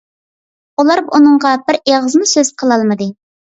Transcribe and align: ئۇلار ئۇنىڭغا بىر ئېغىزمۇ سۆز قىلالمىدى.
ئۇلار 0.83 1.01
ئۇنىڭغا 1.17 1.53
بىر 1.69 1.79
ئېغىزمۇ 1.83 2.33
سۆز 2.35 2.53
قىلالمىدى. 2.65 3.13